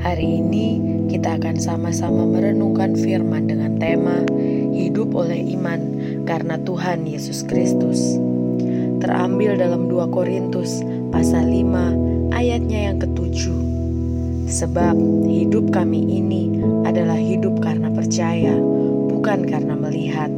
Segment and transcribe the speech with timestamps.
[0.00, 0.80] Hari ini
[1.12, 4.24] kita akan sama-sama merenungkan firman dengan tema
[4.72, 5.76] Hidup oleh iman
[6.24, 8.16] karena Tuhan Yesus Kristus.
[9.04, 10.80] Terambil dalam 2 Korintus
[11.12, 13.60] pasal 5 ayatnya yang ketujuh.
[14.48, 14.96] Sebab
[15.28, 16.48] hidup kami ini
[16.88, 18.56] adalah hidup karena percaya,
[19.12, 20.32] bukan karena melihat.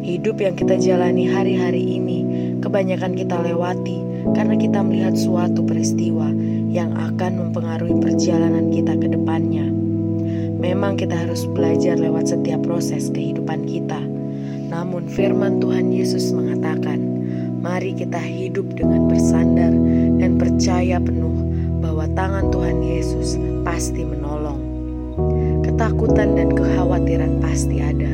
[0.00, 2.24] Hidup yang kita jalani hari-hari ini
[2.64, 4.00] kebanyakan kita lewati
[4.32, 6.32] karena kita melihat suatu peristiwa
[6.76, 9.64] yang akan mempengaruhi perjalanan kita ke depannya.
[10.60, 13.96] Memang kita harus belajar lewat setiap proses kehidupan kita.
[14.68, 17.00] Namun firman Tuhan Yesus mengatakan,
[17.64, 19.72] mari kita hidup dengan bersandar
[20.20, 21.32] dan percaya penuh
[21.80, 24.60] bahwa tangan Tuhan Yesus pasti menolong.
[25.64, 28.12] Ketakutan dan kekhawatiran pasti ada,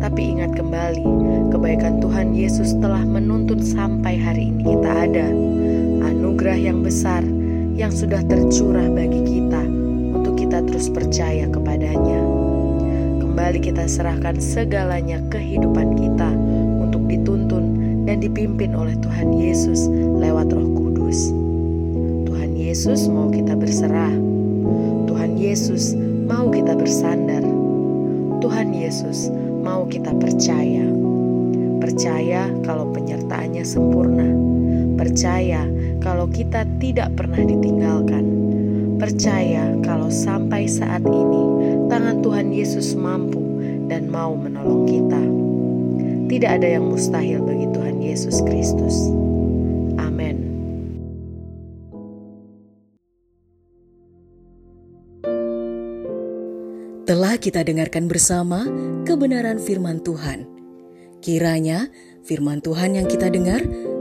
[0.00, 1.04] tapi ingat kembali,
[1.52, 5.28] kebaikan Tuhan Yesus telah menuntut sampai hari ini kita ada.
[6.08, 7.20] Anugerah yang besar
[7.78, 9.62] yang sudah tercurah bagi kita
[10.10, 12.18] untuk kita terus percaya kepadanya.
[13.22, 16.34] Kembali kita serahkan segalanya kehidupan kita
[16.82, 21.30] untuk dituntun dan dipimpin oleh Tuhan Yesus lewat Roh Kudus.
[22.26, 24.10] Tuhan Yesus mau kita berserah.
[25.06, 25.94] Tuhan Yesus
[26.26, 27.46] mau kita bersandar.
[28.42, 29.30] Tuhan Yesus
[29.62, 30.82] mau kita percaya.
[31.78, 34.26] Percaya kalau penyertaannya sempurna.
[34.98, 35.62] Percaya
[35.98, 38.24] kalau kita tidak pernah ditinggalkan.
[38.98, 41.42] Percaya kalau sampai saat ini
[41.86, 43.38] tangan Tuhan Yesus mampu
[43.86, 45.22] dan mau menolong kita.
[46.28, 49.14] Tidak ada yang mustahil bagi Tuhan Yesus Kristus.
[50.02, 50.44] Amin.
[57.08, 58.68] Telah kita dengarkan bersama
[59.08, 60.44] kebenaran firman Tuhan.
[61.24, 61.88] Kiranya
[62.28, 63.64] firman Tuhan yang kita dengar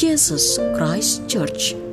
[0.00, 1.89] Jesus Christ Church.